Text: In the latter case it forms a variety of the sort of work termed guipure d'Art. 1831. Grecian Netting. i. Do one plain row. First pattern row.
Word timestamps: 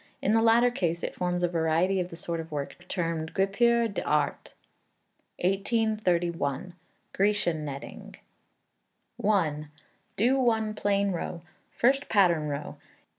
In 0.19 0.33
the 0.33 0.41
latter 0.41 0.71
case 0.71 1.03
it 1.03 1.13
forms 1.13 1.43
a 1.43 1.47
variety 1.47 1.99
of 1.99 2.09
the 2.09 2.15
sort 2.15 2.39
of 2.39 2.51
work 2.51 2.87
termed 2.87 3.35
guipure 3.35 3.87
d'Art. 3.87 4.55
1831. 5.37 6.73
Grecian 7.13 7.63
Netting. 7.63 8.15
i. 9.23 9.65
Do 10.17 10.39
one 10.39 10.73
plain 10.73 11.11
row. 11.11 11.43
First 11.77 12.09
pattern 12.09 12.47
row. 12.47 12.77